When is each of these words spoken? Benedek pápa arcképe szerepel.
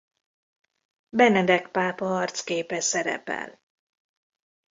Benedek 1.09 1.69
pápa 1.71 2.17
arcképe 2.17 2.79
szerepel. 2.79 3.59